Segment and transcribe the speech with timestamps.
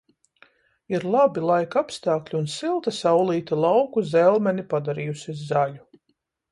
[0.93, 5.89] Ir labi laika apstākļi un silta saulīte lauku zelmeni padarījusi zaļu.